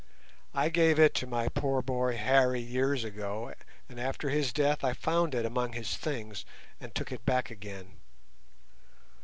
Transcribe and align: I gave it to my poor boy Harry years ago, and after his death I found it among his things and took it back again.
I 0.55 0.69
gave 0.69 0.97
it 0.97 1.13
to 1.13 1.27
my 1.27 1.47
poor 1.47 1.83
boy 1.83 2.17
Harry 2.17 2.59
years 2.59 3.03
ago, 3.03 3.53
and 3.87 3.99
after 3.99 4.31
his 4.31 4.51
death 4.51 4.83
I 4.83 4.93
found 4.93 5.35
it 5.35 5.45
among 5.45 5.73
his 5.73 5.95
things 5.95 6.43
and 6.79 6.95
took 6.95 7.11
it 7.11 7.23
back 7.23 7.51
again. 7.51 7.97